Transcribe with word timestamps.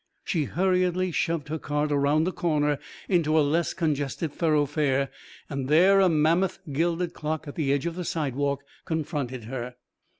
She 0.23 0.45
hurriedly 0.45 1.11
shoved 1.11 1.49
her 1.49 1.59
cart 1.59 1.91
around 1.91 2.27
a 2.27 2.31
corner 2.31 2.79
into 3.07 3.37
a 3.37 3.45
less 3.47 3.75
congested 3.75 4.33
thoroughfare 4.33 5.11
and 5.47 5.67
there 5.67 5.99
a 5.99 6.09
mammoth 6.09 6.57
gilded 6.73 7.13
clock 7.13 7.47
at 7.47 7.53
the 7.53 7.71
edge 7.71 7.85
of 7.85 7.95
the 7.95 8.03
sidewalk 8.03 8.63
confronted 8.83 9.43
her. 9.43 9.75